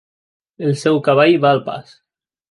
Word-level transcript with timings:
El 0.69 0.71
seu 0.83 0.97
cavall 1.07 1.35
va 1.43 1.51
al 1.57 1.61
pas. 1.67 1.93